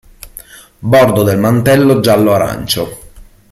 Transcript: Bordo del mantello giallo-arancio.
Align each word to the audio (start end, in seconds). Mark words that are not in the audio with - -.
Bordo 0.79 1.21
del 1.21 1.37
mantello 1.37 1.99
giallo-arancio. 1.99 2.97